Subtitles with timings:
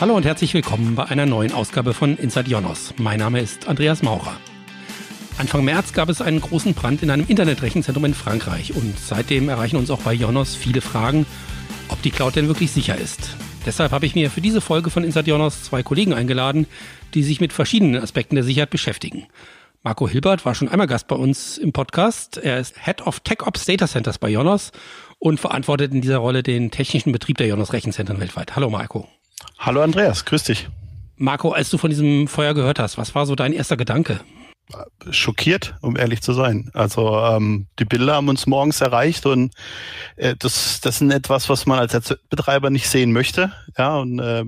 [0.00, 2.94] Hallo und herzlich willkommen bei einer neuen Ausgabe von Inside Jonos.
[2.98, 4.36] Mein Name ist Andreas Maurer.
[5.38, 9.76] Anfang März gab es einen großen Brand in einem Internetrechenzentrum in Frankreich und seitdem erreichen
[9.76, 11.26] uns auch bei Jonos viele Fragen,
[11.88, 13.30] ob die Cloud denn wirklich sicher ist.
[13.66, 16.68] Deshalb habe ich mir für diese Folge von Inside Jonos zwei Kollegen eingeladen,
[17.14, 19.26] die sich mit verschiedenen Aspekten der Sicherheit beschäftigen.
[19.82, 22.36] Marco Hilbert war schon einmal Gast bei uns im Podcast.
[22.36, 24.70] Er ist Head of Tech Ops Data Centers bei Jonos
[25.18, 28.54] und verantwortet in dieser Rolle den technischen Betrieb der Jonos Rechenzentren weltweit.
[28.54, 29.08] Hallo Marco.
[29.58, 30.68] Hallo Andreas, grüß dich.
[31.16, 34.20] Marco, als du von diesem Feuer gehört hast, was war so dein erster Gedanke?
[35.10, 36.70] Schockiert, um ehrlich zu sein.
[36.74, 39.54] Also ähm, die Bilder haben uns morgens erreicht und
[40.16, 43.52] äh, das, das ist etwas, was man als Betreiber nicht sehen möchte.
[43.78, 44.44] Ja, und äh,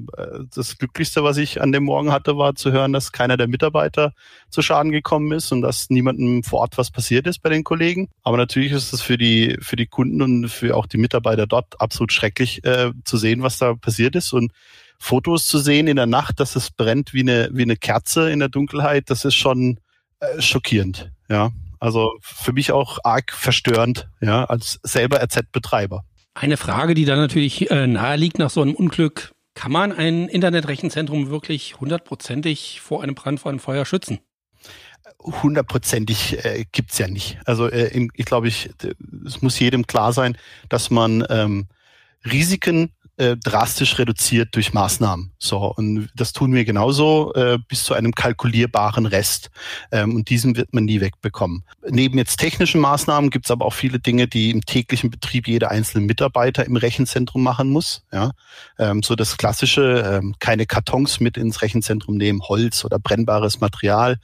[0.54, 4.12] das Glücklichste, was ich an dem Morgen hatte, war zu hören, dass keiner der Mitarbeiter
[4.50, 8.10] zu Schaden gekommen ist und dass niemandem vor Ort was passiert ist bei den Kollegen.
[8.22, 11.80] Aber natürlich ist es für die für die Kunden und für auch die Mitarbeiter dort
[11.80, 14.52] absolut schrecklich äh, zu sehen, was da passiert ist und
[15.02, 18.38] Fotos zu sehen in der Nacht, dass es brennt wie eine, wie eine Kerze in
[18.38, 19.80] der Dunkelheit, das ist schon
[20.20, 21.10] äh, schockierend.
[21.28, 26.04] Ja, also für mich auch arg verstörend, ja, als selber RZ-Betreiber.
[26.34, 29.32] Eine Frage, die da natürlich äh, nahe liegt nach so einem Unglück.
[29.54, 34.20] Kann man ein Internetrechenzentrum wirklich hundertprozentig vor einem Brand, vor einem Feuer schützen?
[35.22, 37.38] hundertprozentig äh, gibt's ja nicht.
[37.44, 38.70] Also äh, in, ich glaube, ich,
[39.26, 40.36] es muss jedem klar sein,
[40.68, 41.66] dass man ähm,
[42.24, 45.32] Risiken äh, drastisch reduziert durch Maßnahmen.
[45.38, 49.50] So, und das tun wir genauso äh, bis zu einem kalkulierbaren Rest.
[49.92, 51.64] Ähm, und diesen wird man nie wegbekommen.
[51.86, 55.70] Neben jetzt technischen Maßnahmen gibt es aber auch viele Dinge, die im täglichen Betrieb jeder
[55.70, 58.04] einzelne Mitarbeiter im Rechenzentrum machen muss.
[58.10, 58.30] Ja,
[58.78, 64.16] ähm, so das klassische, ähm, keine Kartons mit ins Rechenzentrum nehmen, Holz oder brennbares Material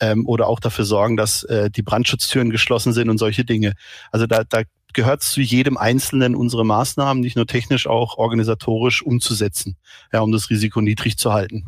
[0.00, 3.72] ähm, oder auch dafür sorgen, dass äh, die Brandschutztüren geschlossen sind und solche Dinge.
[4.10, 4.62] Also da, da
[4.92, 9.76] gehört zu jedem Einzelnen unsere Maßnahmen, nicht nur technisch, auch organisatorisch umzusetzen,
[10.12, 11.66] ja, um das Risiko niedrig zu halten.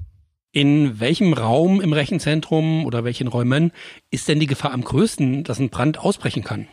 [0.53, 3.73] In welchem Raum im Rechenzentrum oder welchen Räumen
[4.11, 6.69] ist denn die Gefahr am größten, dass ein Brand ausbrechen kann?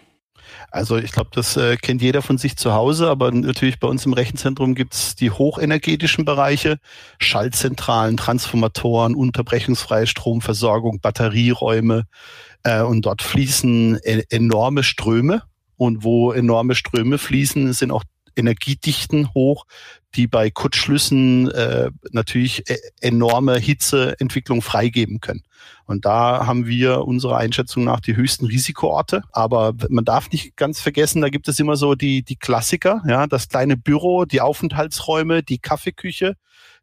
[0.70, 4.06] Also ich glaube, das äh, kennt jeder von sich zu Hause, aber natürlich bei uns
[4.06, 6.78] im Rechenzentrum gibt es die hochenergetischen Bereiche,
[7.20, 12.06] Schaltzentralen, Transformatoren, unterbrechungsfreie Stromversorgung, Batterieräume
[12.64, 15.44] äh, und dort fließen e enorme Ströme
[15.82, 18.04] und wo enorme Ströme fließen, sind auch
[18.36, 19.66] Energiedichten hoch,
[20.14, 25.42] die bei Kurzschlüssen äh, natürlich e enorme Hitzeentwicklung freigeben können.
[25.86, 29.24] Und da haben wir unserer Einschätzung nach die höchsten Risikoorte.
[29.32, 33.26] Aber man darf nicht ganz vergessen, da gibt es immer so die, die Klassiker, ja,
[33.26, 36.36] das kleine Büro, die Aufenthaltsräume, die Kaffeeküche,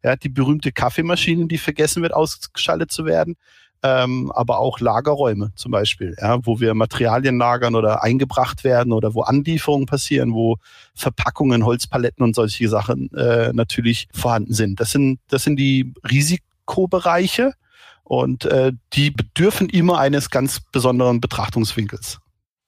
[0.02, 3.36] ja, die berühmte Kaffeemaschine, die vergessen wird, ausgeschaltet zu werden
[3.82, 9.14] ähm, aber auch Lagerräume zum Beispiel, ja, wo wir Materialien lagern oder eingebracht werden oder
[9.14, 10.56] wo Anlieferungen passieren, wo
[10.94, 14.80] Verpackungen, Holzpaletten und solche Sachen äh, natürlich vorhanden sind.
[14.80, 17.52] Das sind, das sind die Risikobereiche
[18.02, 22.18] und äh, die bedürfen immer eines ganz besonderen Betrachtungswinkels.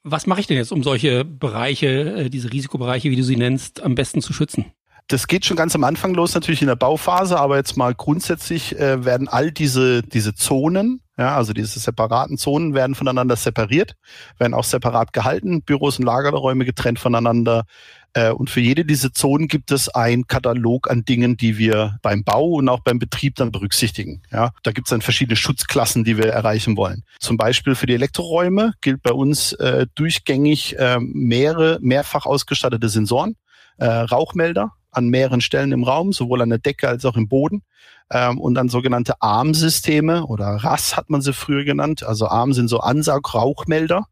[0.03, 3.83] Was mache ich denn jetzt, um solche Bereiche, äh, diese Risikobereiche, wie du sie nennst,
[3.83, 4.73] am besten zu schützen?
[5.11, 8.79] Das geht schon ganz am Anfang los, natürlich in der Bauphase, aber jetzt mal grundsätzlich
[8.79, 13.97] äh, werden all diese, diese Zonen, ja, also diese separaten Zonen werden voneinander separiert,
[14.39, 17.65] werden auch separat gehalten, Büros und Lagerräume getrennt voneinander.
[18.13, 22.23] Äh, und für jede dieser Zonen gibt es einen Katalog an Dingen, die wir beim
[22.23, 24.23] Bau und auch beim Betrieb dann berücksichtigen.
[24.31, 27.03] Ja, da gibt es dann verschiedene Schutzklassen, die wir erreichen wollen.
[27.19, 33.35] Zum Beispiel für die Elektroräume gilt bei uns äh, durchgängig äh, mehrere mehrfach ausgestattete Sensoren,
[33.79, 37.63] äh, Rauchmelder, an mehreren Stellen im Raum, sowohl an der Decke als auch im Boden.
[38.11, 42.03] Ähm, und dann sogenannte ARM-Systeme oder RAS hat man sie früher genannt.
[42.03, 44.07] Also ARM sind so Ansaugrauchmelder.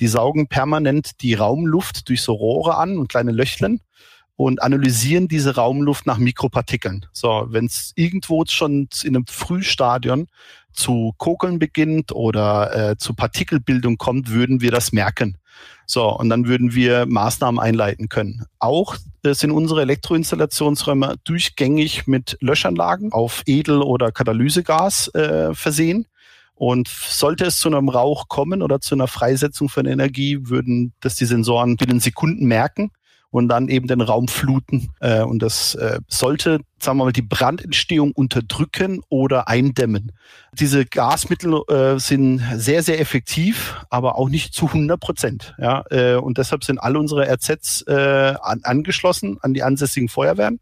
[0.00, 3.80] Die saugen permanent die Raumluft durch so Rohre an und kleine Löchlen
[4.36, 7.06] und analysieren diese Raumluft nach Mikropartikeln.
[7.12, 10.28] So, wenn es irgendwo schon in einem Frühstadion
[10.72, 15.38] zu Kokeln beginnt oder äh, zu Partikelbildung kommt, würden wir das merken.
[15.86, 18.44] So, und dann würden wir Maßnahmen einleiten können.
[18.58, 26.06] Auch äh, sind unsere Elektroinstallationsräume durchgängig mit Löschanlagen auf Edel- oder Katalysegas äh, versehen.
[26.54, 31.14] Und sollte es zu einem Rauch kommen oder zu einer Freisetzung von Energie, würden das
[31.14, 32.90] die Sensoren binnen Sekunden merken
[33.30, 34.90] und dann eben den Raum fluten.
[35.00, 40.12] Äh, und das äh, sollte, sagen wir mal, die Brandentstehung unterdrücken oder eindämmen.
[40.52, 45.54] Diese Gasmittel äh, sind sehr, sehr effektiv, aber auch nicht zu 100 Prozent.
[45.58, 45.84] Ja?
[45.90, 50.60] Äh, und deshalb sind alle unsere RZs äh, an, angeschlossen an die ansässigen Feuerwehren.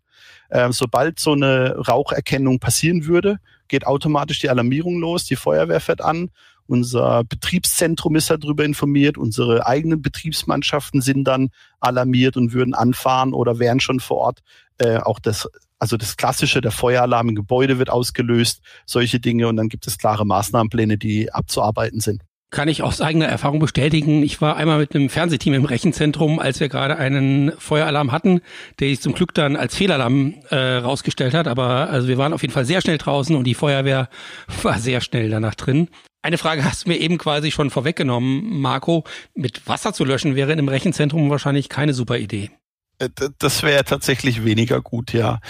[0.48, 6.00] Äh, sobald so eine Raucherkennung passieren würde, geht automatisch die Alarmierung los, die Feuerwehr fährt
[6.00, 6.30] an
[6.66, 9.18] Unser Betriebszentrum ist darüber informiert.
[9.18, 14.40] Unsere eigenen Betriebsmannschaften sind dann alarmiert und würden anfahren oder wären schon vor Ort.
[14.78, 15.48] Äh, auch das,
[15.78, 19.48] also das Klassische, der Feueralarm im Gebäude wird ausgelöst, solche Dinge.
[19.48, 24.22] Und dann gibt es klare Maßnahmenpläne, die abzuarbeiten sind kann ich aus eigener Erfahrung bestätigen.
[24.22, 28.40] Ich war einmal mit einem Fernsehteam im Rechenzentrum, als wir gerade einen Feueralarm hatten,
[28.78, 31.48] der sich zum Glück dann als Fehlalarm äh, rausgestellt hat.
[31.48, 34.08] Aber also wir waren auf jeden Fall sehr schnell draußen und die Feuerwehr
[34.62, 35.88] war sehr schnell danach drin.
[36.22, 39.04] Eine Frage hast du mir eben quasi schon vorweggenommen, Marco.
[39.34, 42.50] Mit Wasser zu löschen wäre in einem Rechenzentrum wahrscheinlich keine super Idee.
[42.98, 43.08] Äh,
[43.38, 45.40] das wäre tatsächlich weniger gut, ja.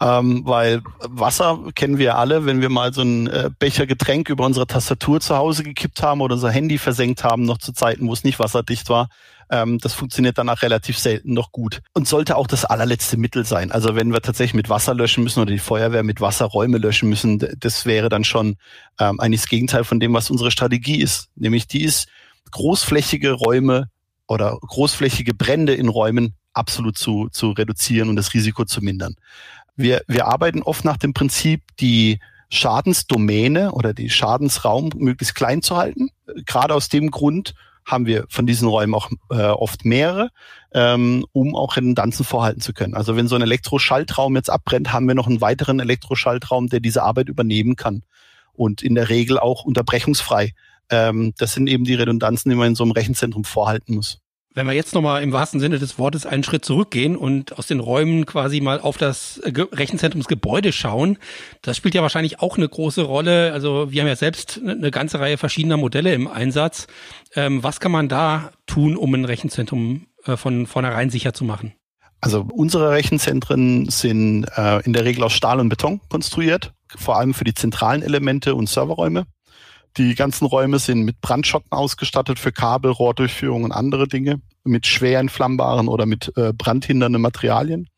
[0.00, 4.44] Ähm, weil Wasser kennen wir alle, wenn wir mal so ein äh, Becher Getränk über
[4.44, 8.12] unsere Tastatur zu Hause gekippt haben oder unser Handy versenkt haben, noch zu Zeiten, wo
[8.12, 9.08] es nicht wasserdicht war.
[9.50, 11.82] Ähm, das funktioniert danach relativ selten noch gut.
[11.92, 13.72] Und sollte auch das allerletzte Mittel sein.
[13.72, 17.08] Also wenn wir tatsächlich mit Wasser löschen müssen oder die Feuerwehr mit Wasser Räume löschen
[17.08, 18.56] müssen, das wäre dann schon
[18.98, 21.28] ähm, eigentlich das Gegenteil von dem, was unsere Strategie ist.
[21.34, 22.08] Nämlich die ist,
[22.52, 23.88] großflächige Räume
[24.26, 29.16] oder großflächige Brände in Räumen absolut zu, zu reduzieren und das Risiko zu mindern.
[29.76, 32.20] Wir, wir arbeiten oft nach dem Prinzip, die
[32.50, 36.10] Schadensdomäne oder die Schadensraum möglichst klein zu halten.
[36.46, 37.54] Gerade aus dem Grund
[37.84, 40.30] haben wir von diesen Räumen auch äh, oft mehrere,
[40.72, 42.94] ähm, um auch Redundanzen vorhalten zu können.
[42.94, 47.02] Also wenn so ein Elektroschaltraum jetzt abbrennt, haben wir noch einen weiteren Elektroschaltraum, der diese
[47.02, 48.02] Arbeit übernehmen kann
[48.54, 50.52] und in der Regel auch unterbrechungsfrei.
[50.90, 54.20] Ähm, das sind eben die Redundanzen, die man in so einem Rechenzentrum vorhalten muss.
[54.56, 57.80] Wenn wir jetzt nochmal im wahrsten Sinne des Wortes einen Schritt zurückgehen und aus den
[57.80, 61.18] Räumen quasi mal auf das Rechenzentrumsgebäude schauen,
[61.62, 63.52] das spielt ja wahrscheinlich auch eine große Rolle.
[63.52, 66.86] Also wir haben ja selbst eine ganze Reihe verschiedener Modelle im Einsatz.
[67.34, 71.72] Ähm, was kann man da tun, um ein Rechenzentrum äh, von vornherein sicher zu machen?
[72.20, 77.34] Also unsere Rechenzentren sind äh, in der Regel aus Stahl und Beton konstruiert, vor allem
[77.34, 79.26] für die zentralen Elemente und Serverräume.
[79.96, 85.20] Die ganzen Räume sind mit Brandschotten ausgestattet für Kabel, Rohrdurchführung und andere Dinge, mit schwer
[85.20, 87.88] entflammbaren oder mit äh, brandhindernden Materialien.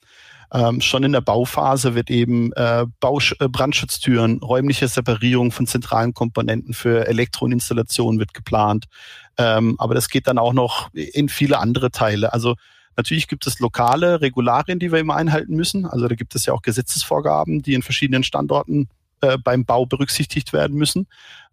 [0.53, 6.15] Ähm, schon in der Bauphase wird eben äh, Bausch äh, Brandschutztüren, räumliche Separierung von zentralen
[6.15, 8.85] Komponenten für Elektro- und Installation wird geplant.
[9.39, 12.33] Ähm, aber das geht dann auch noch in viele andere Teile.
[12.33, 12.57] Also
[12.99, 15.85] Natürlich gibt es lokale Regularien, die wir immer einhalten müssen.
[15.85, 18.89] Also da gibt es ja auch Gesetzesvorgaben, die in verschiedenen Standorten
[19.21, 21.07] äh, beim Bau berücksichtigt werden müssen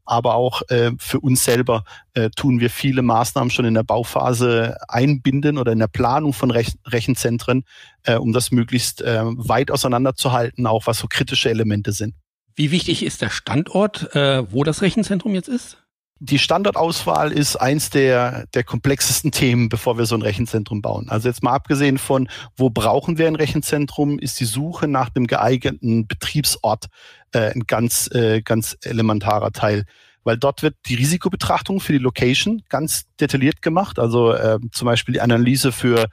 [0.05, 1.83] aber auch äh, für uns selber
[2.13, 6.51] äh, tun wir viele Maßnahmen schon in der Bauphase einbinden oder in der Planung von
[6.51, 7.63] Rech Rechenzentren,
[8.03, 12.15] äh, um das möglichst äh, weit auseinanderzuhalten, auch was so kritische Elemente sind.
[12.55, 15.82] Wie wichtig ist der Standort, äh, wo das Rechenzentrum jetzt ist?
[16.25, 21.09] Die Standortauswahl ist eins der, der komplexesten Themen, bevor wir so ein Rechenzentrum bauen.
[21.09, 25.27] Also jetzt mal abgesehen von, wo brauchen wir ein Rechenzentrum, ist die Suche nach dem
[25.27, 26.85] geeigneten Betriebsort
[27.33, 29.83] äh, ein ganz, äh, ganz elementarer Teil.
[30.23, 33.99] Weil dort wird die Risikobetrachtung für die Location ganz detailliert gemacht.
[33.99, 36.07] Also äh, zum Beispiel die Analyse für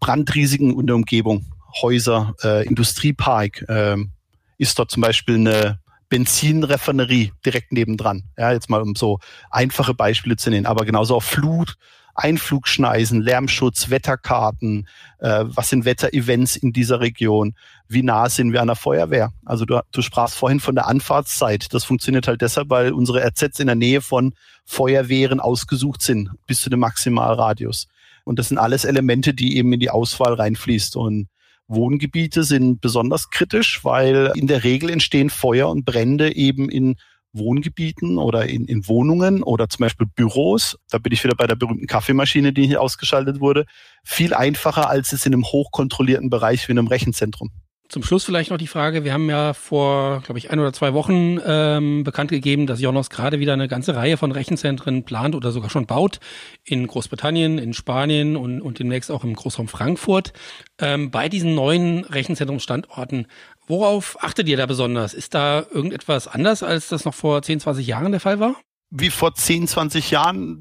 [0.00, 1.44] Brandrisiken in der Umgebung,
[1.82, 3.68] Häuser, äh, Industriepark.
[3.68, 3.98] Äh,
[4.56, 5.80] ist dort zum Beispiel eine
[6.10, 8.24] Benzinrefinerie direkt nebendran.
[8.36, 9.18] Ja, jetzt mal um so
[9.50, 11.76] einfache Beispiele zu nennen, aber genauso auch Flut,
[12.14, 14.86] Einflugschneisen, Lärmschutz, Wetterkarten,
[15.20, 17.54] äh, was sind Wetterevents in dieser Region,
[17.88, 19.32] wie nah sind wir an der Feuerwehr.
[19.44, 21.72] Also du, du sprachst vorhin von der Anfahrtszeit.
[21.72, 24.34] Das funktioniert halt deshalb, weil unsere RZs in der Nähe von
[24.64, 27.88] Feuerwehren ausgesucht sind, bis zu dem Maximalradius.
[28.24, 30.96] Und das sind alles Elemente, die eben in die Auswahl reinfließt.
[30.96, 31.28] Und
[31.70, 36.96] Wohngebiete sind besonders kritisch, weil in der Regel entstehen Feuer und Brände eben in
[37.32, 40.76] Wohngebieten oder in, in Wohnungen oder zum Beispiel Büros.
[40.90, 43.66] Da bin ich wieder bei der berühmten Kaffeemaschine, die hier ausgeschaltet wurde.
[44.02, 47.50] Viel einfacher als es in einem hochkontrollierten Bereich wie in einem Rechenzentrum.
[47.90, 50.94] Zum Schluss vielleicht noch die Frage, wir haben ja vor, glaube ich, ein oder zwei
[50.94, 55.50] Wochen ähm, bekannt gegeben, dass Jonas gerade wieder eine ganze Reihe von Rechenzentren plant oder
[55.50, 56.20] sogar schon baut
[56.62, 60.32] in Großbritannien, in Spanien und, und demnächst auch im Großraum Frankfurt.
[60.78, 63.26] Ähm, bei diesen neuen Rechenzentrumsstandorten,
[63.66, 65.12] worauf achtet ihr da besonders?
[65.12, 68.54] Ist da irgendetwas anders, als das noch vor 10, 20 Jahren der Fall war?
[68.90, 70.58] Wie vor 10, 20 Jahren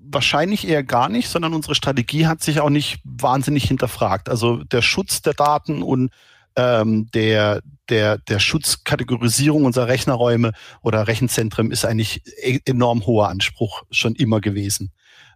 [0.00, 4.30] wahrscheinlich eher gar nicht, sondern unsere Strategie hat sich auch nicht wahnsinnig hinterfragt.
[4.30, 6.10] Also der Schutz der Daten und
[6.56, 13.82] ähm, der, der, der Schutzkategorisierung unserer Rechnerräume oder Rechenzentren ist eigentlich e-, enorm hoher Anspruch
[13.90, 14.92] schon immer gewesen.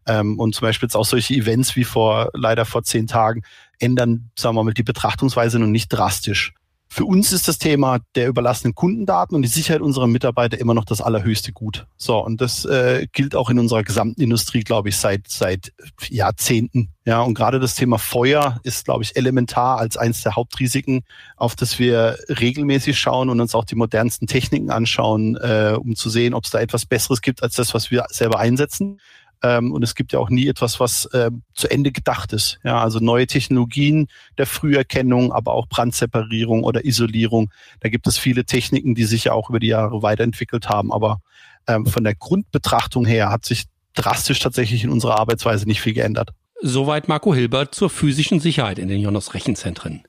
[0.07, 3.43] Ähm, und zum Beispiel jetzt auch solche Events wie vor, leider vor zehn Tagen,
[3.79, 6.55] ändern, sagen wir mal, die Betrachtungsweise noch nicht drastisch.
[6.99, 10.85] Für uns ist das Thema der überlassenen Kundendaten und die Sicherheit unserer Mitarbeiter immer noch
[10.85, 11.87] das allerhöchste Gut.
[11.97, 15.73] So, und das äh, gilt auch in unserer gesamten Industrie, glaube ich, seit, seit
[16.09, 16.88] Jahrzehnten.
[17.05, 21.05] Ja, und gerade das Thema Feuer ist, glaube ich, elementar als eines der Hauptrisiken,
[21.37, 26.11] auf das wir regelmäßig schauen und uns auch die modernsten Techniken anschauen, äh, um zu
[26.11, 28.99] sehen, ob es da etwas Besseres gibt als das, was wir selber einsetzen.
[29.42, 32.59] Ähm, und es gibt ja auch nie etwas, was äh, zu Ende gedacht ist.
[32.64, 37.50] Ja, also neue Technologien der Früherkennung, aber auch Brandseparierung oder Isolierung.
[37.80, 40.92] Da gibt es viele Techniken, die sich ja auch über die Jahre weiterentwickelt haben.
[40.92, 41.21] Aber
[41.66, 43.64] ähm, von der Grundbetrachtung her hat sich
[43.95, 46.30] drastisch tatsächlich in unserer Arbeitsweise nicht viel geändert.
[46.61, 50.02] Soweit Marco Hilbert zur physischen Sicherheit in den Jonas Rechenzentren.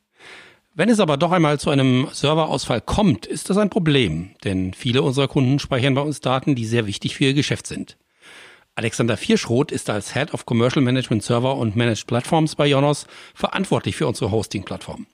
[0.74, 5.02] Wenn es aber doch einmal zu einem Serverausfall kommt, ist das ein Problem, denn viele
[5.04, 7.98] unserer Kunden speichern bei uns Daten, die sehr wichtig für ihr Geschäft sind.
[8.80, 13.98] Alexander Vierschroth ist als Head of Commercial Management Server und Managed Platforms bei Jonos verantwortlich
[13.98, 15.06] für unsere Hosting-Plattform.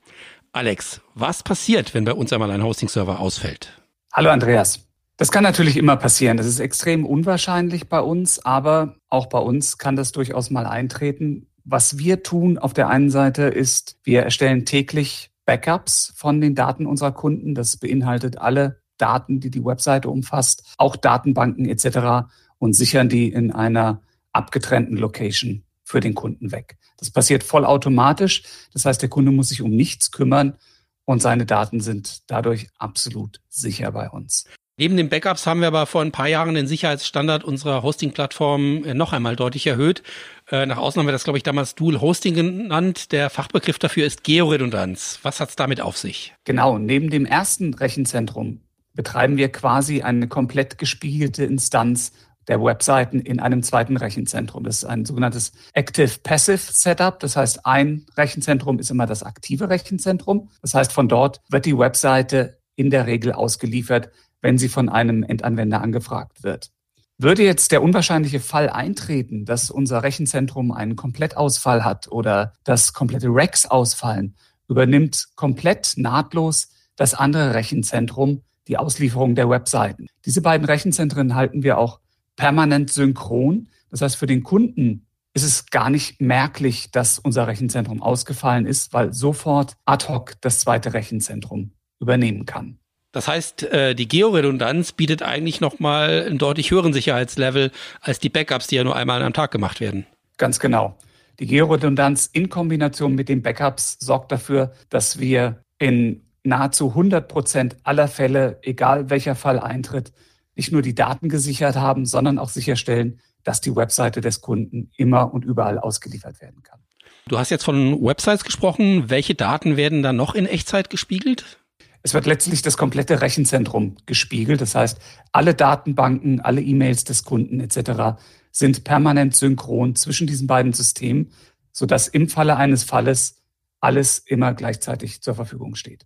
[0.53, 3.81] Alex, was passiert, wenn bei uns einmal ein Hosting-Server ausfällt?
[4.13, 4.88] Hallo Andreas.
[5.17, 6.38] Das kann natürlich immer passieren.
[6.38, 11.48] Das ist extrem unwahrscheinlich bei uns, aber auch bei uns kann das durchaus mal eintreten.
[11.63, 16.86] Was wir tun auf der einen Seite ist, wir erstellen täglich Backups von den Daten
[16.86, 17.55] unserer Kunden.
[17.55, 22.27] Das beinhaltet alle Daten, die die Webseite umfasst, auch Datenbanken etc
[22.59, 26.77] und sichern die in einer abgetrennten Location für den Kunden weg.
[26.97, 28.43] Das passiert vollautomatisch.
[28.74, 30.57] Das heißt, der Kunde muss sich um nichts kümmern
[31.05, 34.45] und seine Daten sind dadurch absolut sicher bei uns.
[34.77, 38.93] Neben den Backups haben wir aber vor ein paar Jahren den Sicherheitsstandard unserer Hosting-Plattform äh,
[38.93, 40.03] noch einmal deutlich erhöht.
[40.51, 43.13] Äh, nach außen haben wir das, glaube ich, damals Dual Hosting genannt.
[43.13, 45.19] Der Fachbegriff dafür ist Georedundanz.
[45.24, 46.33] Was hat es damit auf sich?
[46.43, 48.59] Genau, neben dem ersten Rechenzentrum
[48.93, 52.12] betreiben wir quasi eine komplett gespiegelte Instanz
[52.48, 54.64] der Webseiten in einem zweiten Rechenzentrum.
[54.64, 57.20] Das ist ein sogenanntes Active-Passive Setup.
[57.20, 60.50] Das heißt, ein Rechenzentrum ist immer das aktive Rechenzentrum.
[60.62, 64.10] Das heißt, von dort wird die Webseite in der Regel ausgeliefert,
[64.42, 66.72] wenn sie von einem Endanwender angefragt wird.
[67.18, 73.30] Würde jetzt der unwahrscheinliche Fall eintreten, dass unser Rechenzentrum einen Komplettausfall hat oder dass komplette
[73.30, 74.36] Racks ausfallen,
[74.68, 80.08] übernimmt komplett nahtlos das andere Rechenzentrum die Auslieferung der Webseiten.
[80.25, 82.00] Diese beiden Rechenzentren halten wir auch
[82.36, 83.70] permanent synchron.
[83.89, 88.94] Das heißt, für den Kunden ist es gar nicht merklich, dass unser Rechenzentrum ausgefallen ist,
[88.94, 92.80] weil sofort ad hoc das zweite Rechenzentrum übernehmen kann.
[93.12, 98.68] Das heißt, äh, die Georedundanz bietet eigentlich nochmal einen deutlich höheren Sicherheitslevel als die Backups,
[98.68, 100.06] die ja nur einmal am Tag gemacht werden.
[100.38, 100.98] Ganz genau.
[101.39, 107.77] Die Georedundanz in Kombination mit den Backups sorgt dafür, dass wir in nahezu 100 Prozent
[107.84, 110.12] aller Fälle, egal welcher Fall eintritt,
[110.55, 115.33] nicht nur die Daten gesichert haben, sondern auch sicherstellen, dass die Webseite des Kunden immer
[115.33, 116.79] und überall ausgeliefert werden kann.
[117.27, 119.09] Du hast jetzt von Websites gesprochen.
[119.09, 121.59] Welche Daten werden dann noch in Echtzeit gespiegelt?
[122.03, 124.62] Es wird letztlich das komplette Rechenzentrum gespiegelt.
[124.62, 125.00] Das heißt,
[125.31, 128.19] alle Datenbanken, alle E-Mails des Kunden etc.
[128.51, 131.31] sind permanent synchron zwischen diesen beiden Systemen,
[131.71, 133.41] sodass im Falle eines Falles
[133.79, 136.05] alles immer gleichzeitig zur Verfügung steht.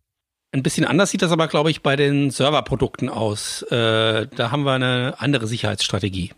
[0.51, 3.61] Ein bisschen anders sieht das aber, glaube ich, bei den Serverprodukten aus.
[3.63, 6.31] Äh, da haben wir eine andere Sicherheitsstrategie.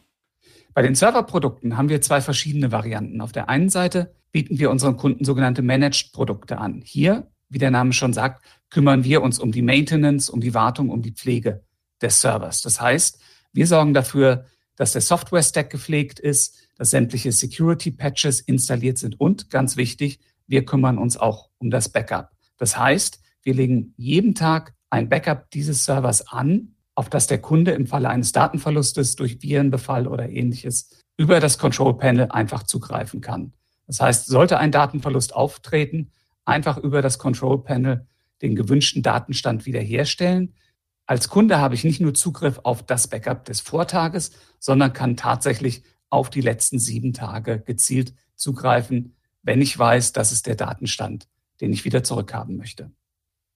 [0.74, 3.22] Bei den Serverprodukten haben wir zwei verschiedene Varianten.
[3.22, 6.82] Auf der einen Seite bieten wir unseren Kunden sogenannte Managed-Produkte an.
[6.84, 10.90] Hier, wie der Name schon sagt, kümmern wir uns um die Maintenance, um die Wartung,
[10.90, 11.64] um die Pflege
[12.02, 12.62] des Servers.
[12.62, 13.22] Das heißt,
[13.54, 19.78] wir sorgen dafür, dass der Software-Stack gepflegt ist, dass sämtliche Security-Patches installiert sind und, ganz
[19.78, 22.32] wichtig, wir kümmern uns auch um das Backup.
[22.58, 27.72] Das heißt, wir legen jeden Tag ein Backup dieses Servers an, auf das der Kunde
[27.72, 33.54] im Falle eines Datenverlustes durch Virenbefall oder ähnliches über das Control Panel einfach zugreifen kann.
[33.88, 36.12] Das heißt, sollte ein Datenverlust auftreten,
[36.46, 38.08] einfach über das Control Panel
[38.42, 40.56] den gewünschten Datenstand wiederherstellen.
[41.06, 45.84] Als Kunde habe ich nicht nur Zugriff auf das Backup des Vortages, sondern kann tatsächlich
[46.10, 51.28] auf die letzten sieben Tage gezielt zugreifen, wenn ich weiß, das ist der Datenstand,
[51.62, 52.92] den ich wieder zurückhaben möchte.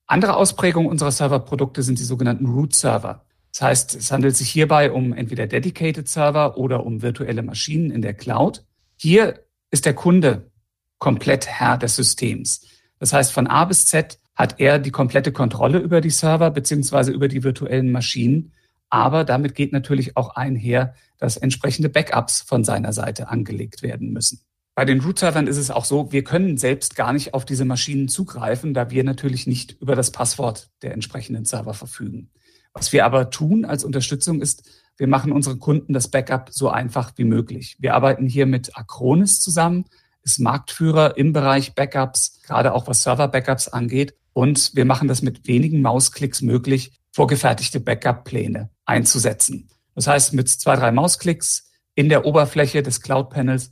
[0.06, 3.24] Andere Ausprägungen unserer Serverprodukte sind die sogenannten Root-Server.
[3.52, 8.02] Das heißt, es handelt sich hierbei um entweder Dedicated Server oder um virtuelle Maschinen in
[8.02, 8.64] der Cloud.
[8.96, 10.50] Hier ist der Kunde
[10.98, 12.66] komplett Herr des Systems.
[12.98, 17.10] Das heißt, von A bis Z hat er die komplette Kontrolle über die Server beziehungsweise
[17.10, 18.52] über die virtuellen Maschinen.
[18.90, 24.40] Aber damit geht natürlich auch einher, dass entsprechende Backups von seiner Seite angelegt werden müssen.
[24.76, 28.08] Bei den Root-Servern ist es auch so, wir können selbst gar nicht auf diese Maschinen
[28.08, 32.30] zugreifen, da wir natürlich nicht über das Passwort der entsprechenden Server verfügen.
[32.74, 34.68] Was wir aber tun als Unterstützung ist,
[34.98, 37.76] wir machen unseren Kunden das Backup so einfach wie möglich.
[37.78, 39.86] Wir arbeiten hier mit Acronis zusammen,
[40.22, 44.14] ist Marktführer im Bereich Backups, gerade auch was Server-Backups angeht.
[44.34, 49.70] Und wir machen das mit wenigen Mausklicks möglich, vorgefertigte Backup-Pläne einzusetzen.
[49.94, 53.70] Das heißt, mit zwei, drei Mausklicks in der Oberfläche des Cloud-Panels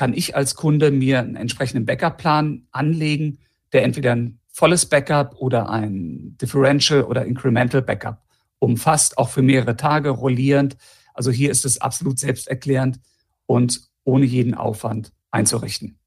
[0.00, 3.36] kann ich als Kunde mir einen entsprechenden Backup-Plan anlegen,
[3.74, 8.22] der entweder ein volles Backup oder ein Differential oder Incremental Backup
[8.60, 10.78] umfasst, auch für mehrere Tage rollierend.
[11.12, 12.98] Also hier ist es absolut selbsterklärend
[13.44, 15.98] und ohne jeden Aufwand einzurichten.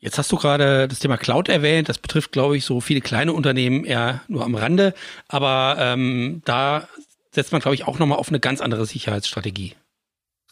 [0.00, 1.88] Jetzt hast du gerade das Thema Cloud erwähnt.
[1.88, 4.94] Das betrifft, glaube ich, so viele kleine Unternehmen eher nur am Rande.
[5.28, 6.88] Aber ähm, da
[7.30, 9.76] setzt man, glaube ich, auch nochmal auf eine ganz andere Sicherheitsstrategie.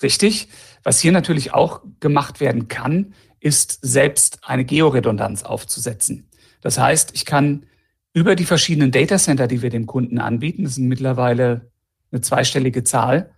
[0.03, 0.49] Richtig.
[0.83, 6.29] Was hier natürlich auch gemacht werden kann, ist selbst eine Georedundanz aufzusetzen.
[6.61, 7.67] Das heißt, ich kann
[8.13, 11.71] über die verschiedenen Datacenter, die wir dem Kunden anbieten, das sind mittlerweile
[12.11, 13.31] eine zweistellige Zahl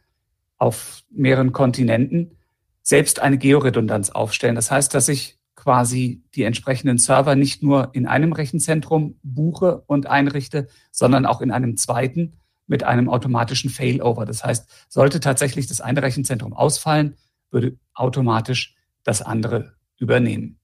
[0.57, 2.37] auf mehreren Kontinenten,
[2.83, 4.55] selbst eine Georedundanz aufstellen.
[4.55, 10.07] Das heißt, dass ich quasi die entsprechenden Server nicht nur in einem Rechenzentrum buche und
[10.07, 12.39] einrichte, sondern auch in einem zweiten
[12.69, 14.25] mit einem automatischen Failover.
[14.25, 17.17] Das heißt, sollte tatsächlich das eine Rechenzentrum ausfallen,
[17.51, 20.59] würde automatisch das andere übernehmen.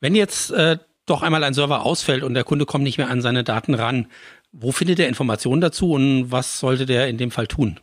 [0.00, 3.22] Wenn jetzt äh, doch einmal ein Server ausfällt und der Kunde kommt nicht mehr an
[3.22, 4.08] seine Daten ran,
[4.52, 7.80] wo findet er Informationen dazu und was sollte der in dem Fall tun?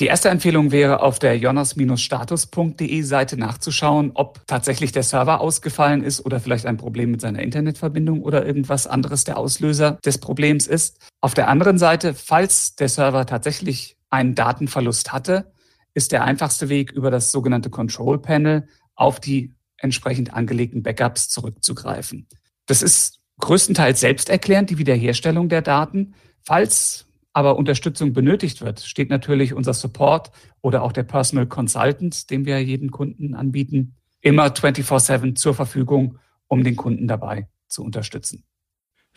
[0.00, 6.24] Die erste Empfehlung wäre, auf der jonas-status.de Seite nachzuschauen, ob tatsächlich der Server ausgefallen ist
[6.24, 10.98] oder vielleicht ein Problem mit seiner Internetverbindung oder irgendwas anderes der Auslöser des Problems ist.
[11.20, 15.52] Auf der anderen Seite, falls der Server tatsächlich einen Datenverlust hatte,
[15.94, 22.26] ist der einfachste Weg über das sogenannte Control Panel auf die entsprechend angelegten Backups zurückzugreifen.
[22.66, 26.14] Das ist größtenteils selbsterklärend, die Wiederherstellung der Daten.
[26.40, 32.44] Falls aber Unterstützung benötigt wird, steht natürlich unser Support oder auch der Personal Consultant, den
[32.44, 38.44] wir jedem Kunden anbieten, immer 24-7 zur Verfügung, um den Kunden dabei zu unterstützen.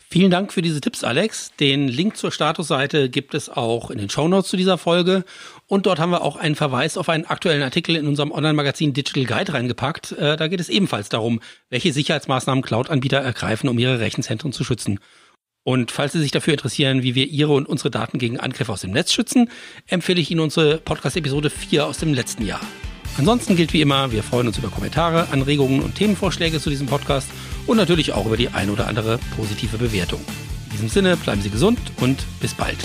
[0.08, 1.52] Vielen Dank für diese Tipps, Alex.
[1.58, 5.24] Den Link zur Statusseite gibt es auch in den Shownotes zu dieser Folge.
[5.66, 9.24] Und dort haben wir auch einen Verweis auf einen aktuellen Artikel in unserem Online-Magazin Digital
[9.24, 10.12] Guide reingepackt.
[10.12, 15.00] Äh, da geht es ebenfalls darum, welche Sicherheitsmaßnahmen Cloud-Anbieter ergreifen, um ihre Rechenzentren zu schützen.
[15.66, 18.82] Und falls Sie sich dafür interessieren, wie wir Ihre und unsere Daten gegen Angriffe aus
[18.82, 19.50] dem Netz schützen,
[19.88, 22.60] empfehle ich Ihnen unsere Podcast-Episode 4 aus dem letzten Jahr.
[23.18, 27.28] Ansonsten gilt wie immer, wir freuen uns über Kommentare, Anregungen und Themenvorschläge zu diesem Podcast
[27.66, 30.20] und natürlich auch über die ein oder andere positive Bewertung.
[30.66, 32.78] In diesem Sinne bleiben Sie gesund und bis bald.